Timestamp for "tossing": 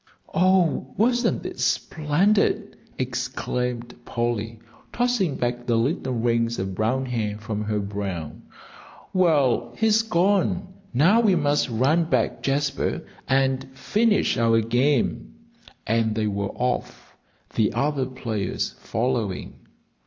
4.91-5.35